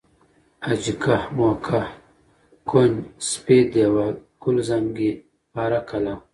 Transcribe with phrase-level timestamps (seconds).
[0.65, 1.81] حاجي که، موکه،
[2.69, 2.95] کونج،
[3.29, 5.11] سپید دیوال، قل زنگي،
[5.53, 6.15] پاره قلعه